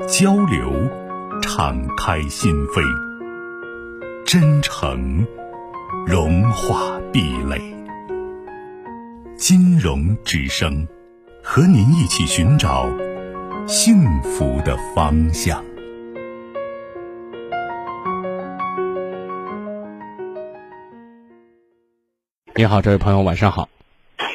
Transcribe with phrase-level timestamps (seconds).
[0.00, 0.72] 交流，
[1.40, 2.82] 敞开心扉；
[4.24, 5.26] 真诚，
[6.06, 7.60] 融化壁垒。
[9.36, 10.86] 金融之声，
[11.42, 12.88] 和您一起寻找
[13.66, 15.62] 幸福的方向。
[22.54, 23.68] 你好，这位朋友，晚上好。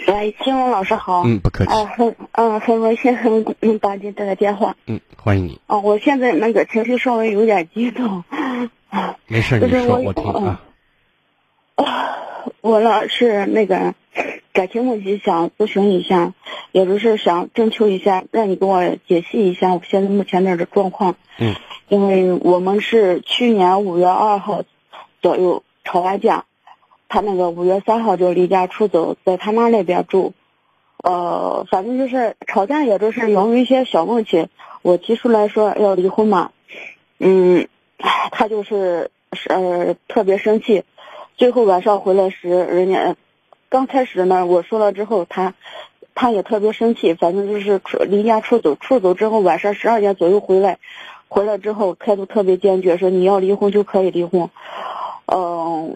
[0.07, 1.23] 喂，金龙老师好。
[1.25, 1.71] 嗯，不客气。
[1.71, 3.13] 啊，很嗯，很荣幸
[3.59, 4.77] 能打进这个电话。
[4.85, 5.59] 嗯，欢迎你。
[5.67, 8.23] 哦，我现在那个情绪稍微有点激动。
[9.27, 10.61] 没事，你说，我听啊。
[12.61, 13.95] 我呢是那个
[14.53, 16.33] 感情问题，想咨询一下，
[16.71, 21.15] 也就是想征求一下，让你给我解析一下我现在目前这的状况。
[21.37, 21.53] 嗯。
[21.89, 24.63] 因为我们是去年五月二号
[25.21, 26.45] 左右吵完架。
[27.09, 30.33] 他那个五月三号就离家出走，在他妈那边住，
[31.01, 34.49] 呃，反正就是吵架，也就是由于一些小问题，
[34.81, 36.51] 我提出来说要离婚嘛，
[37.17, 37.69] 嗯，
[38.31, 39.09] 他就是
[39.47, 40.83] 呃特别生气，
[41.37, 43.15] 最后晚上回来时，人家
[43.69, 45.53] 刚开始呢我说了之后，他
[46.13, 50.77] 他也特别生气，反正就是出离家出走，出走之后晚上十二点左右回来，
[51.29, 54.49] 回来之后态度特别坚决，说你要离婚就可以离婚，
[55.25, 55.95] 嗯。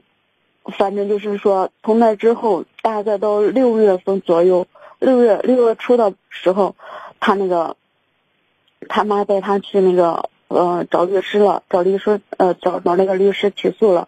[0.64, 4.68] 反正就是说，从那之后，大概到六月份左右，
[5.00, 6.76] 六月六月初的时候，
[7.20, 7.76] 他那个
[8.88, 14.08] 他妈带他去那个呃找律师了，找律师呃找找那个律师起诉了。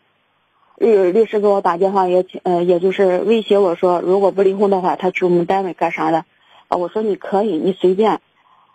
[0.78, 6.26] 律律师给我打电话也呃也就是威胁我说，如果不离婚的话，他去我们单位干啥的？
[6.68, 8.22] 啊，我说你可以，你随便，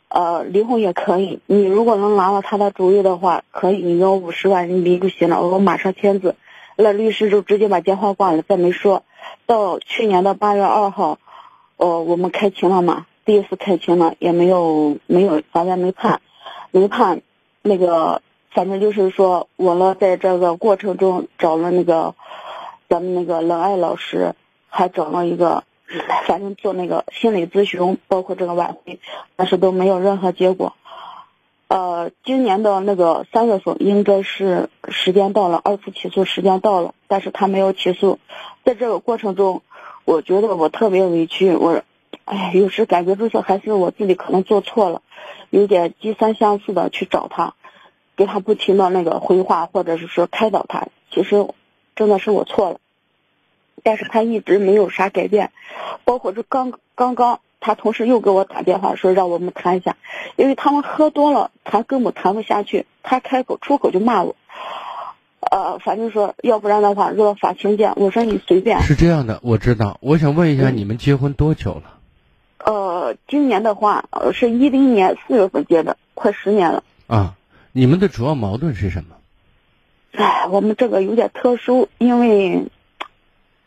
[0.08, 1.40] 呃离婚也可以。
[1.46, 6.34] 你如果能拿到他的主意的话，可以，你要五十万人民币就行了，我马上签字。
[6.80, 9.02] 那律师就直接把电话挂了，再没说。
[9.46, 11.18] 到去年的八月二号，
[11.76, 16.20] 哦，我们开庭了嘛，第一次开庭了，也没有没有法院没判，
[16.70, 17.20] 没判。
[17.62, 18.22] 那个
[18.52, 22.14] 反正就是说，我呢在这个过程中找了那个
[22.88, 24.36] 咱们那个冷爱老师，
[24.68, 25.64] 还找了一个，
[26.28, 29.00] 反正做那个心理咨询，包括这个挽回，
[29.34, 30.74] 但是都没有任何结果。
[31.68, 38.18] 呃，今年的那个三月份应该是时间到了，二次起诉时间到了，但是他没有起诉。
[38.64, 39.60] 在这个过程中，
[40.06, 41.82] 我觉得我特别委屈，我，
[42.24, 45.02] 哎，有时感觉就是还是我自己可能做错了，
[45.50, 47.54] 有点低三相四的去找他，
[48.16, 50.88] 给他不停的那个回话，或者是说开导他。
[51.10, 51.46] 其实，
[51.94, 52.78] 真的是我错了，
[53.82, 55.52] 但是他一直没有啥改变，
[56.06, 57.40] 包括这刚刚刚。
[57.60, 59.96] 他同事又给我打电话说让我们谈一下，
[60.36, 62.86] 因为他们喝多了，谈根本谈不下去。
[63.02, 64.36] 他开口出口就骂我，
[65.40, 67.92] 呃，反正说要不然的话若法庭见。
[67.96, 68.80] 我说你随便。
[68.82, 69.98] 是这样的，我知道。
[70.00, 71.94] 我想问一下，你们结婚多久了？
[72.58, 76.84] 呃，今年的话，呃，是一零年四月份结的，快十年了。
[77.06, 77.34] 啊，
[77.72, 79.16] 你们的主要矛盾是什么？
[80.12, 82.66] 哎，我们这个有点特殊，因为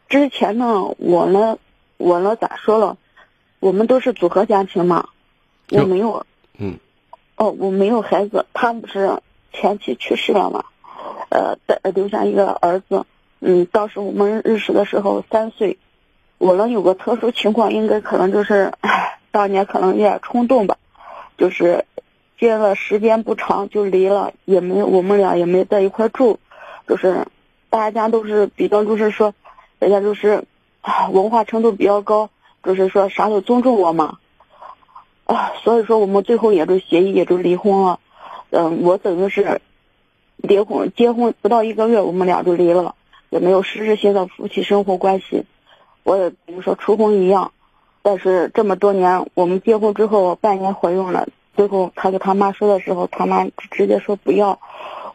[0.07, 1.57] 之前呢，我呢，
[1.97, 2.97] 我呢咋说了？
[3.61, 5.09] 我们都是组合家庭嘛，
[5.69, 6.25] 我没有，
[6.57, 6.79] 嗯，
[7.35, 9.21] 哦，我没有孩子，他不是
[9.53, 10.65] 前妻去世了嘛，
[11.29, 11.55] 呃，
[11.93, 13.05] 留下一个儿子，
[13.39, 15.77] 嗯，当时我们认识的时候三岁，
[16.39, 18.73] 我呢有个特殊情况，应该可能就是，
[19.29, 20.77] 当年可能有点冲动吧，
[21.37, 21.85] 就是
[22.39, 26.39] 结了时间不长就离了，也没我们俩也没在一块住，
[26.87, 27.27] 就是
[27.69, 29.35] 大家都是比较就是说，
[29.77, 30.45] 大家都是
[31.11, 32.31] 文化程度比较高。
[32.63, 34.19] 就是说啥都尊重我嘛，
[35.25, 37.99] 啊，所以说我们最后也就协议也就离婚了，
[38.51, 39.61] 嗯，我等于是
[40.37, 42.95] 离婚结婚不到一个月，我们俩就离了，
[43.29, 45.45] 也没有实质性的夫妻生活关系，
[46.03, 47.51] 我也比如说初婚一样，
[48.01, 54.59] 但是这么多年我们结婚之后半年怀孕了，最后他跟他妈说的时候，他妈直接说不要，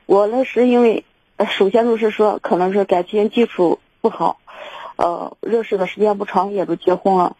[0.06, 1.04] 我那是因为
[1.48, 4.38] 首先就是说可能是感情基础不好。
[4.96, 7.36] 呃，认识的时间不长，也都结婚了。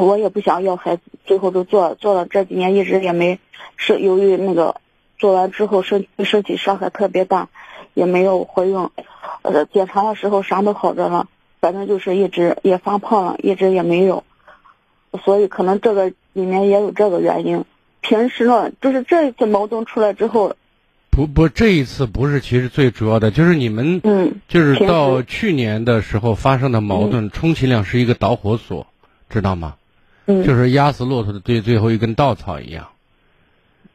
[0.00, 3.40] 我也不想要孩子，最后都做做了这几年，一直也没
[3.76, 4.80] 是由于那个
[5.18, 7.48] 做完之后身身体伤害特别大，
[7.92, 8.88] 也没有怀孕。
[9.42, 11.28] 呃，检查的时候啥都好着呢，
[11.60, 14.24] 反正就是一直也发胖了，一直也没有。
[15.24, 17.64] 所以可能这个里面也有这个原因。
[18.00, 20.54] 平时呢，就是这一次矛盾出来之后，
[21.16, 28.86] 不不，这一次不是其实最主要的，就是你们嗯，就是到去年的时候发生的矛盾，充其量是一个导火索，
[29.30, 29.76] 知道吗？
[30.26, 32.88] 嗯，就是压死骆驼的最最后一根稻草一样。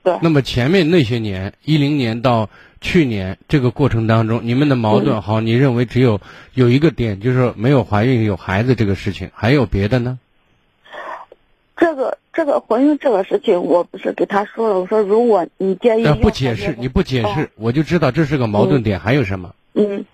[0.01, 6.19] 对那么前面那些年，一零年到去年这个过程当中，你们的矛盾，嗯好，你认为只有
[6.55, 10.17] 有一个点，就是没有怀孕有孩子这个事情，还有别的呢？
[11.77, 19.53] 这个这个怀孕这个事情，我不是给他说了，我说如果你建议呃，不解释，你不解释，我就知道这是个矛盾点，还有什么？
[19.73, 20.05] 嗯，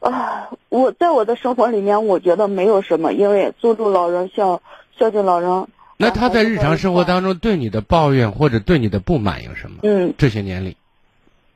[0.00, 4.62] 啊，我在我的生活里面，我觉得没有什么，因为尊重老人、孝
[4.98, 5.66] 孝敬老人。
[5.96, 9.78] 那他在日常生活当中对你的抱怨或者对你的不满有什么？
[9.82, 10.76] 嗯，这些年里，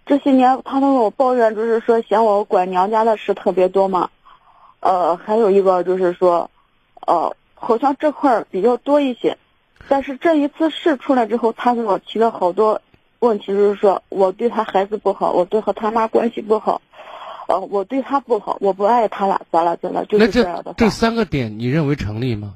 [0.06, 4.10] 这些年他跟我抱怨，就是说嫌我管娘家的事特别多嘛，
[4.80, 6.50] 呃，还有一个就是说，
[7.06, 9.36] 呃，好像这块儿比较多一些，
[9.88, 12.80] 但是这一次事出来之后，他给我提了好多
[13.18, 16.80] 问题，就是说我对他孩子不好，我对和他妈关系不好，
[17.48, 20.74] 呃，我对他不好，我不爱他了，咋了咋了，就这是这样的话。
[20.76, 22.54] 这三个点你认为成立吗？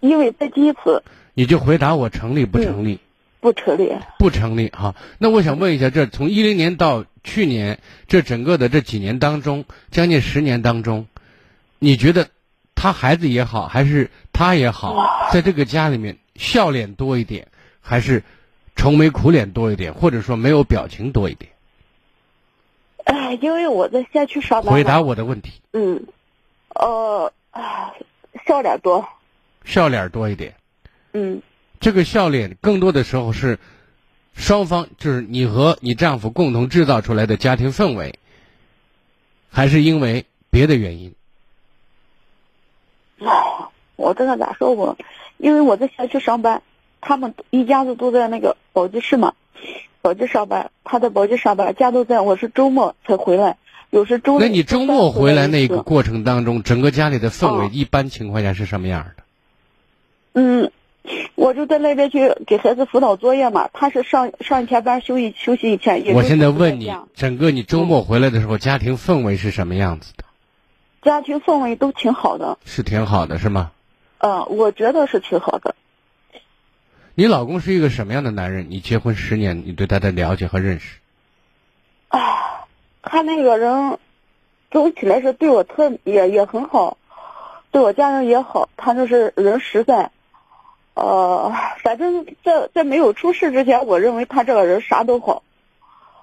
[0.00, 1.02] 因为在第一次
[1.34, 2.98] 你就回答我成立不成立？
[3.38, 4.94] 不成立，不成立哈。
[5.18, 11.06] 那我想问一下，这从一零年到去年这整个的这几年当中，将近十年当中，
[11.78, 12.28] 你觉得
[12.80, 17.46] 他孩子也好，还是他也好，在这个家里面笑脸多一点，
[17.82, 18.24] 还是
[18.74, 21.52] 愁眉苦脸多一点，或者说没有表情多一点？
[23.04, 24.72] 哎，因为我在县区上班嘛。
[24.72, 26.06] 回答我的问题，嗯，
[26.74, 27.92] 呃，唉
[28.46, 29.06] 笑脸多，
[29.62, 30.54] 笑脸多一点。
[31.12, 31.42] 嗯，
[31.80, 33.58] 这个笑脸更多的时候是
[34.34, 38.18] 双方，就是你和你丈夫共同制造出来的家庭氛围，
[39.50, 41.14] 还是因为别的原因？
[43.20, 44.96] 唉，我这个咋说我？
[45.36, 46.62] 因为我在县区上班，
[47.00, 49.32] 他们一家子都在那个宝鸡市嘛，
[50.02, 53.56] 宝鸡上班，他在宝鸡上班，家都在，我是周末才回来，
[53.88, 59.22] 有时周那你周末回来那个过程当中，整个家里的氛围哦一般情况下是什么样的？
[60.32, 60.70] 嗯，
[61.34, 66.02] 我就在那边去给孩子辅导作业嘛，他是上上一天班休息休息一天。
[66.14, 70.19] 我现在问你，整个你周末回来的时候，家庭氛围是什么样子的？
[71.02, 73.72] 家庭氛围都挺好的，是挺好的，是吗？
[74.18, 75.74] 呃，我觉得是挺好的。
[77.14, 78.66] 你老公是一个什么样的男人？
[78.70, 80.98] 你结婚十年，你对他的了解和认识？
[82.08, 82.66] 啊，
[83.02, 83.98] 他那个人
[84.70, 86.96] 总体来说对我特也也很好，
[87.70, 90.10] 对我家人也好，他就是人实在。
[90.94, 91.52] 呃，
[91.82, 95.42] 反正在在没有出事之前，我认为他这个人啥都好。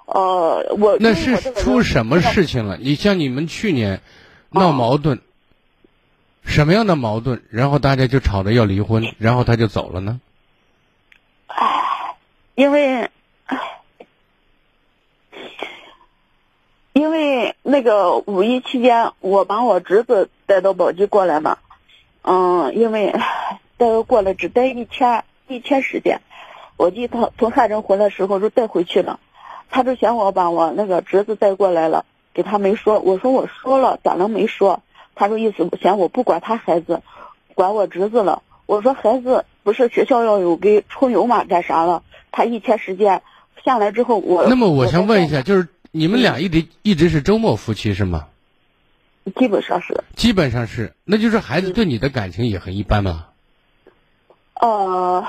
[0.06, 2.78] 呃，我那是出什么事情了？
[2.78, 4.02] 你像你们去年
[4.50, 5.20] 闹矛盾，
[6.44, 7.42] 什么样的矛盾？
[7.50, 10.22] 然后大家就吵着要离婚，然后他就走了呢？
[12.56, 13.12] 因为，
[16.94, 21.60] 因为那个五一期间，我把我侄子带到宝鸡过来嘛，
[22.24, 23.12] 嗯，因为
[23.78, 26.22] 带他过来只待一天一天时间，
[26.78, 29.20] 我弟他从汉城回来时候就带回去了，
[29.70, 32.06] 他就嫌我把我那个侄子带过来了，
[32.38, 34.84] 给他没说，我说我说了，咋能没说？
[35.16, 37.02] 他说意思嫌我不管他孩子，
[37.56, 38.44] 管我侄子了。
[38.68, 42.04] 我说孩子不是学校要有给出游嘛，干啥了？
[42.32, 43.24] 他一天时间
[43.66, 48.28] 下来之后，我那么我想问一，下，就是你们俩一直一直是周末夫妻是吗？
[49.36, 53.26] 基本上是，基本上是，那就是孩子对你的感情也很一般嘛。
[54.54, 55.26] 呃，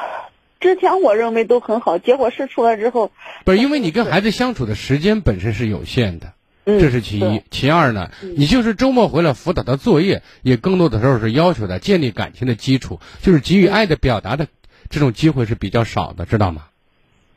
[0.60, 3.10] 之前我认为都很好，结果事出来之后，
[3.46, 6.32] 不是因为你跟孩子相处的时间本身是有限的，嗯，
[6.78, 7.44] 这是其一对。
[7.50, 14.46] 其二呢，你就是周末回来辅导他作业，也更多的时候是要求他建立感情的基础，就是给予爱的表达的
[14.90, 16.64] 这种机会是比较少的，知道吗？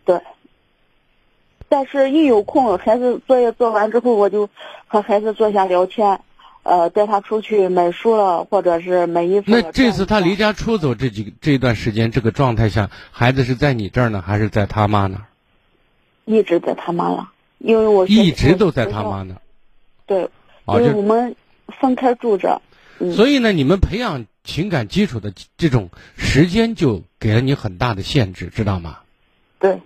[0.03, 0.19] 对。
[1.69, 4.50] 但是，一有空，孩子作业做完之后，我就
[4.88, 6.19] 和孩子坐下聊天，
[6.63, 9.45] 呃，带他出去买书了，或者是买衣服。
[9.47, 15.23] 那这次他离家家出走这几这一段时间，这个状态下，孩子是在你这儿呢，还是在他妈那儿？
[16.25, 17.29] 一直在他妈那，
[17.63, 19.03] 因为我一直都在他。
[19.03, 19.41] 妈那儿。
[20.06, 20.25] 对，
[20.65, 21.36] 啊，因为就我们
[21.80, 22.62] 分开住着。
[23.00, 29.00] 嗯所以呢，你们培养情感基础的这种时间就给了你很大的限制，知道吗？
[29.58, 29.80] 对，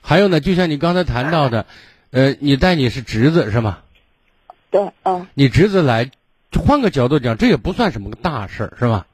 [0.00, 1.66] 还有呢，就像你刚才谈到的，
[2.12, 3.80] 呃，你带你是侄子是吗？
[4.70, 6.10] 对，嗯你侄子来，
[6.52, 9.06] 换个角度讲，这也不算什么个大事儿，是吧？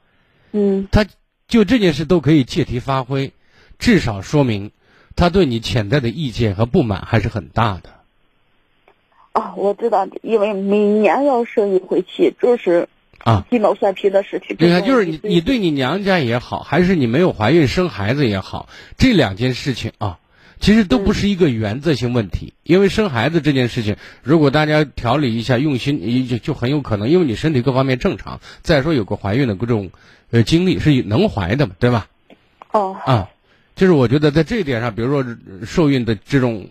[0.53, 1.05] 嗯，他
[1.49, 3.33] 就这件事都可以借题发挥，
[3.77, 4.71] 至少说明
[5.17, 7.89] 他对你潜在的意见和不满还是很大的。
[9.33, 12.87] 啊，我知道，因为每年要生一回气，就是
[13.19, 14.55] 啊，鸡毛蒜皮的事情。
[14.59, 20.17] 你看，就是你你对你娘家也好，还是你没有怀孕生孩子也好，这两件事情啊，
[20.59, 22.53] 其实都不是一个原则性问题。
[22.63, 28.39] 因为生孩子这件事情，如果大家调理一下，用心，就就很有可能，因为你身体各方面正常。
[28.63, 29.91] 再说有个怀孕的这种
[30.31, 32.07] 呃经历是能怀的嘛，对吧？
[32.71, 32.97] 哦。
[33.05, 33.29] 啊，
[33.77, 36.67] 就是我觉得在这一点上，比如说受孕的这种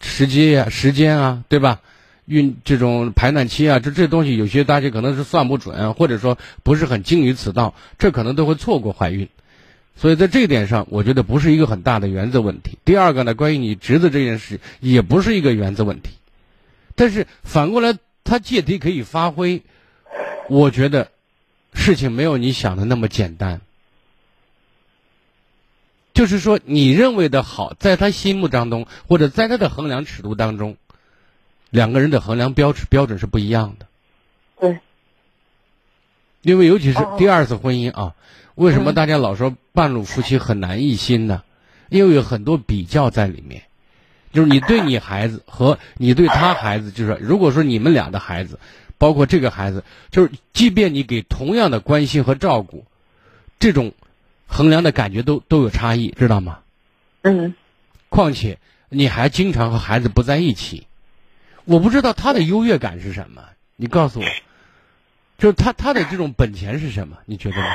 [0.00, 1.80] 时机啊、时间啊，对吧？
[2.24, 9.28] 孕这种排卵期啊，这这东西有些大家可能是算不准，或者说不是很精于此道，这可能都会错过怀孕。
[9.94, 12.76] 所以在这一点上，我觉得不是一个很大的原则问题。
[12.84, 16.10] 第二个呢，关于你侄子这件事，也不是一个原则问题。
[16.96, 19.62] 但是反过来，他借题可以发挥，
[20.48, 21.12] 我觉得
[21.72, 23.60] 事情没有你想的那么简单。
[26.16, 30.76] 就是说，你认为的好，在他心目当中，或者在他的衡量尺度当中。
[31.68, 33.86] 两个人的衡量标准标准是不一样的，
[34.60, 34.78] 对。
[36.40, 38.14] 因为尤其是第二次婚姻啊，
[38.54, 41.42] 为什么大家老说半路夫妻很难一心呢？
[41.90, 43.64] 因为有很多比较在里面，
[44.32, 48.58] 就是你对你孩子和你对他孩子，就是如果说你们俩的孩子，
[48.96, 52.86] 包括这个孩子，就是即便你给同样的关心和照顾，
[53.58, 53.92] 这种
[54.46, 56.60] 衡量的感觉都都有差异，知道吗？
[57.22, 57.54] 嗯。
[58.08, 60.86] 况且你还经常和孩子不在一起。
[61.64, 63.42] 我不知道他的优越感是什么，
[63.74, 64.26] 你告诉我，
[65.36, 67.18] 就是他他的这种本钱是什么？
[67.26, 67.66] 你觉得呢？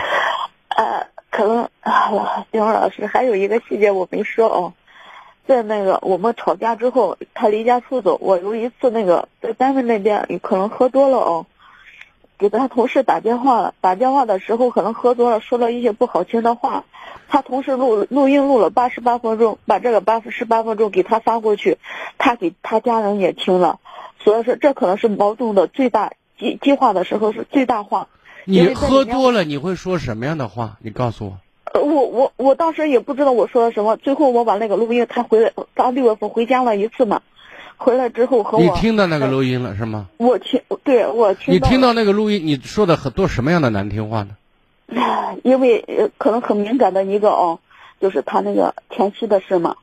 [0.78, 4.74] 呃，可能啊，金老师还有一个细节我没说哦，
[5.46, 8.18] 在那个我们吵架之后，他离家出走。
[8.22, 11.46] 我有一次那个在单位那边可能喝多了哦，
[12.42, 16.86] 给他同事打电话了，打电话的时候可能喝多了，说了一些不好听的话。
[17.30, 21.78] 他同事录录音录了八十八分钟，把这个八十八分钟给他发过去，
[22.18, 23.80] 他给他家人也听了，
[24.24, 28.08] 所以说这可能是矛盾的最大激激化的时候是最大化。
[28.46, 30.78] 你喝多了你会说什么样的话？
[30.82, 31.38] 你告诉我。
[31.72, 37.22] 呃，我我我当时也不知道我说了什么，最后我把那个录音，他回来，他六月份回家了一次嘛，
[37.84, 38.64] 回来之后和我。
[38.64, 40.08] 你听到那个录音了是吗？
[40.18, 41.56] 我听，对我听。
[41.56, 44.38] 你听到那个录音，你说的很多什么样的难听话呢？
[45.44, 47.60] 因为可能很敏感的一个哦，
[48.00, 49.78] 就是他那个前妻的事嘛，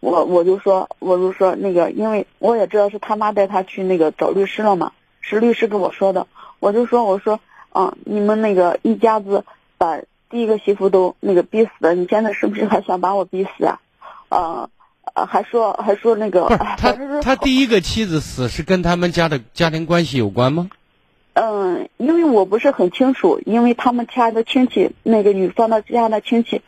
[0.00, 6.26] 我我就说，我就说那个，因为我也知道是他妈带他去那个找律师了嘛，是律师跟我说的，
[6.58, 7.38] 我就说我说，
[7.70, 9.44] 啊，你们那个一家子
[9.78, 13.80] 把第一个媳妇都那个逼死了，你现在是不是还想把我逼死啊？
[14.30, 14.68] 啊啊，
[15.14, 16.92] 还说还说那个，他
[17.22, 20.68] 他第一个妻子死是跟他们家的家庭关系有关吗？
[21.34, 26.62] 嗯，因为我不是很清楚，因为他们家的亲戚，那个女方的家的亲戚，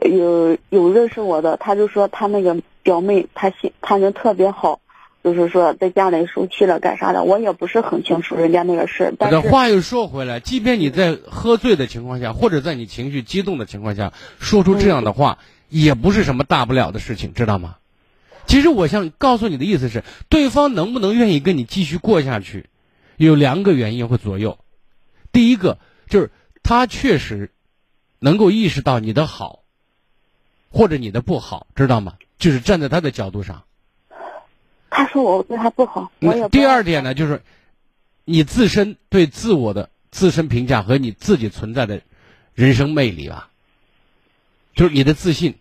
[0.00, 4.80] 有有认识我的，他就说他那个表妹，他心他人特别好，
[5.24, 9.14] 就是说在家里受气了干啥的，我也不是很清楚人家那个事。
[9.18, 15.38] 但是话又说回来，即便你在喝醉的情况下，或者在你情绪激动的情况下说出这样的话，
[15.72, 17.76] 也不是什么大不了的事情，知道吗？
[18.46, 22.68] 其实我想告诉你的意思是，对方能不能愿意跟你继续过下去？
[23.16, 24.58] 有两个原因会左右，
[25.32, 26.30] 第一个就是
[26.62, 27.50] 他确实
[28.18, 29.62] 能够意识到你的好，
[30.70, 32.14] 或者你的不好，知道吗？
[32.38, 33.62] 就是站在他的角度上。
[34.90, 36.48] 他说我对他不好，我也。
[36.48, 37.42] 第二点呢，就是
[38.24, 42.02] 你自身对自我的自身评价和你自己存在的
[42.54, 43.50] 人生魅力吧，
[44.74, 45.54] 就是你的自信，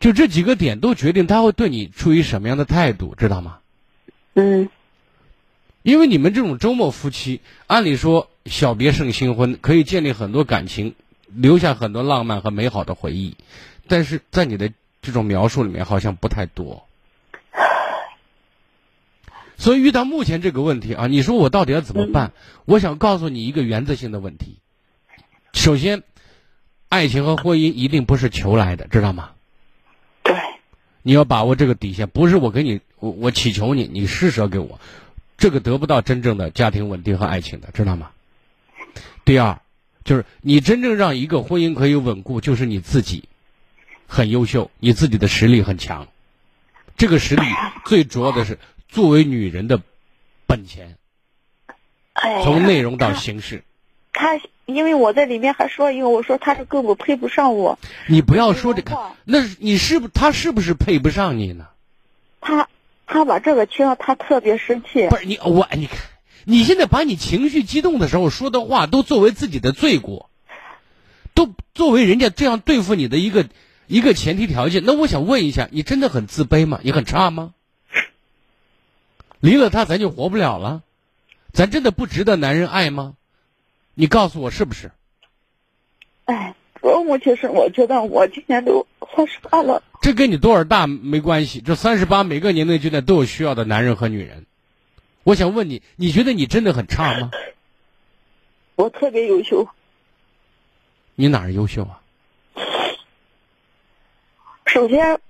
[0.00, 3.60] 就这几个点都决定他会对你出于什么样的态度，知道吗？
[4.34, 4.68] 嗯。
[5.82, 10.94] 因为你们这种周末夫妻，按理说小别胜新婚，可以建立很多感情，
[11.26, 13.34] 留下很多浪漫和美好的回忆，
[13.88, 16.86] 但是在你的这种描述里面好像不太多。
[19.56, 22.32] 所以遇到目前这个问题啊，你说我到底要怎么办？
[22.66, 24.58] 我想告诉你一个原则性的问题：
[25.54, 26.02] 首先，
[26.90, 29.30] 爱情和婚姻一定不是求来的，知道吗？
[31.02, 31.10] 对。
[31.10, 34.80] 你要把握这个底线，不是我给你，我我祈求你，你施舍给我。
[35.38, 38.10] 这个得不到真正的家庭稳定和爱情的，知道吗？
[39.24, 39.60] 第二，
[40.04, 43.24] 就是你真正让一个婚姻可以稳固，就是你自己
[44.06, 46.08] 很优秀，你自己的实力很强。
[46.96, 47.42] 这个实力
[47.86, 49.80] 最主要的是作为女人的
[50.46, 50.98] 本钱，
[52.42, 53.64] 从内容到形式。
[54.12, 54.38] 他
[54.74, 57.78] 因为我在里面还说一个，我说他是根本配不上我。
[58.08, 61.68] 你不要说这个，那你是不他是不是配不上你呢？
[62.40, 62.68] 他。
[63.12, 65.08] 他把这个听了，他特别生气。
[65.08, 65.98] 不是你我，你看，
[66.44, 70.30] 你现在把你情绪激动的时候说的话，都作为自己的罪过，
[71.34, 73.48] 都作为人家这样对付你的一个
[73.88, 74.84] 一个前提条件。
[74.86, 76.78] 那我想问一下，你真的很自卑吗？
[76.84, 77.52] 你很差吗？
[79.40, 80.82] 离了他，咱就活不了了？
[81.52, 83.14] 咱真的不值得男人爱吗？
[83.94, 84.90] 你告诉我是不是？
[86.24, 91.60] 哎，主要问题是我觉得我今年都三十八了，这跟你多少大没关系。
[91.60, 94.46] 这三十八每个年龄阶段都有需要的男人和女人。
[95.24, 97.30] 我想问你，你觉得你真的很差吗？
[98.76, 99.68] 我特别优秀。
[101.16, 102.00] 你哪儿优秀啊？
[104.64, 105.20] 首先，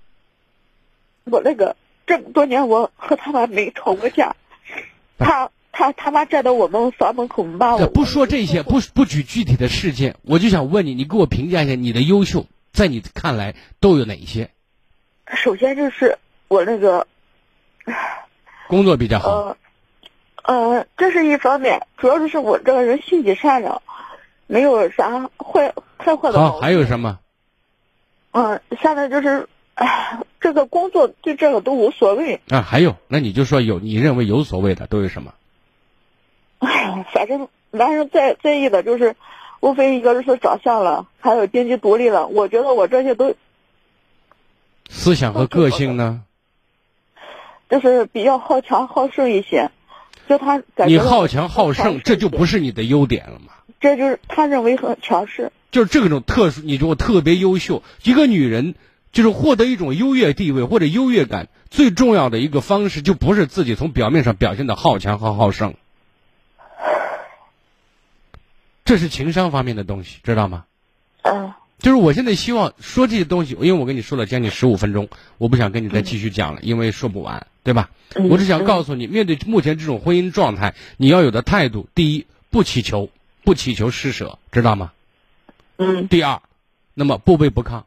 [1.24, 1.74] 我那个
[2.06, 4.36] 这么多年我和他妈没吵过架，
[5.18, 7.86] 他他他妈站到我们房门口骂我。
[7.86, 14.50] 不说这些，不不举具体的事件，我就想问你，你给我评价一下你的优秀，在你看来都有哪些？
[15.34, 16.18] 首先就是
[16.48, 17.06] 我那个
[18.68, 19.30] 工作比较好。
[19.30, 19.56] 呃
[20.42, 23.80] 呃，这是一方面，主要就是我这个人心地善良，
[24.46, 26.38] 没有啥坏太坏的。
[26.38, 27.20] 好，还有什么？
[28.32, 32.42] 嗯，现在就是，哎，这个工作对这个都无所谓。
[32.50, 35.32] 啊，还有，那你就说有你认为有所谓的都有什么？
[36.60, 39.16] 哎， 反正男人在在意的就是，
[39.60, 42.28] 无非一个是长相了，还有经济独立了。
[42.28, 43.34] 我觉得我这些都。
[44.88, 46.22] 思想和个性呢？
[47.68, 49.70] 就是比较好强好胜一些，
[50.28, 50.62] 就他。
[50.86, 53.52] 你好强好胜，这就不是你的优点了吗？
[53.80, 55.52] 这就是他认为很强势。
[55.70, 57.84] 就是这种特殊，你说我特别优秀。
[58.02, 58.74] 一个女人，
[59.12, 65.74] 就是获得一种优越地位或者优越感，最重要的一个方式，就不是自己从表面上表现的好强和好胜。
[68.90, 70.64] 这是情商方面的东西，知道吗？
[71.22, 71.52] 嗯。
[71.78, 77.88] 就是我现在希望说这些东西，因为我跟你说了将近十五分钟，我不想跟你再继续讲了，因为说不完，对吧？
[78.28, 83.10] 我只想告诉你，面对目前这种婚姻状态，你要有的态度：第一，不祈求，
[83.44, 84.90] 不祈求施舍，知道吗？
[85.76, 86.42] 嗯，第二，
[86.92, 87.84] 那么不卑不亢，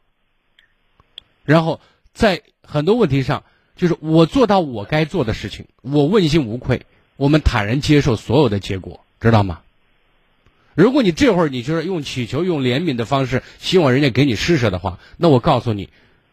[1.43, 1.81] 然后
[2.13, 3.43] 在很多问题上，
[3.75, 6.85] 就是我做到我该做的事情，我问心无愧，
[7.17, 9.59] 我们坦然接受所有的结果，知道吗？
[10.75, 15.89] 如果你这会儿你就是用祈求、用怜悯的方式，希望人家给你施舍的话，那我告诉你，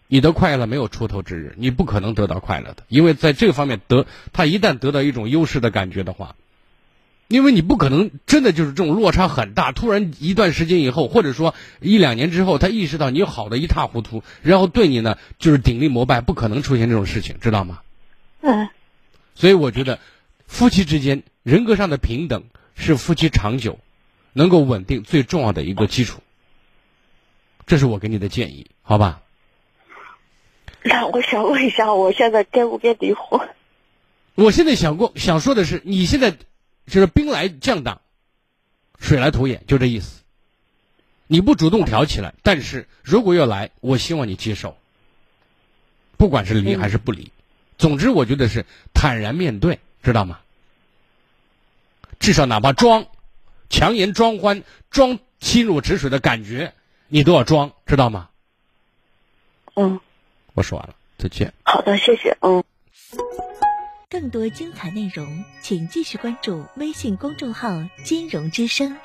[0.09, 6.37] 你的快乐没有出头之日，你不可能得到快乐的，因为在这个方面得他一旦得到一种优势的感觉的话。
[7.29, 17.83] 因为你不可能真的就是这种落差很大，突然一段时间以后，或者说一两年之后，他意识到你好的一塌糊涂，然后对你呢就是鼎力膜拜，不可能出现这种事情，知道吗？
[18.41, 18.69] 嗯。
[19.37, 20.01] 所以我觉得，
[20.49, 22.43] 夫妻之间人格上的平等
[22.75, 23.79] 是夫妻长久、
[24.33, 26.21] 能够稳定最重要的一个基础。
[27.67, 29.23] 这是我给你的建议，好吧？
[30.83, 33.49] 那我想问一下，我现在该不该离婚？
[34.35, 36.37] 我现在想过想说的是，你现在。
[36.87, 38.01] 就是兵来将挡，
[38.99, 40.23] 水来土掩，就这意思。
[41.29, 44.77] 你不主动挑起来，但是如果要来，我希望你接受。
[46.17, 47.31] 不管是离还是不离，
[47.79, 50.41] 总之我觉得是坦然面对，知道吗？
[52.19, 53.07] 至少哪怕装
[53.71, 56.75] 强颜装欢、装心如止水的感觉，
[57.09, 58.29] 你都要装，知道吗？
[59.75, 60.01] 嗯，
[60.53, 61.55] 我说完了，再见。
[61.65, 62.37] 好的，谢谢。
[62.43, 62.63] 嗯。
[64.11, 67.71] 更多精彩内容，请继续关注微信公众号
[68.05, 68.99] “金融之声”。